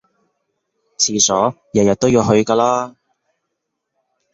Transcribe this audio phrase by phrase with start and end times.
[0.97, 2.95] 廁所日日都要去㗎啦